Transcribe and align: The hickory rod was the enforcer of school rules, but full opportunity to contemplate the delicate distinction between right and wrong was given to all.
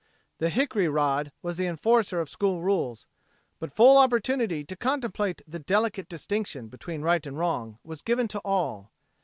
The 0.39 0.49
hickory 0.49 0.87
rod 0.87 1.31
was 1.43 1.57
the 1.57 1.67
enforcer 1.67 2.19
of 2.19 2.27
school 2.27 2.63
rules, 2.63 3.05
but 3.59 3.71
full 3.71 3.99
opportunity 3.99 4.63
to 4.63 4.75
contemplate 4.75 5.43
the 5.45 5.59
delicate 5.59 6.09
distinction 6.09 6.69
between 6.69 7.03
right 7.03 7.23
and 7.27 7.37
wrong 7.37 7.77
was 7.83 8.01
given 8.01 8.27
to 8.29 8.39
all. 8.43 8.91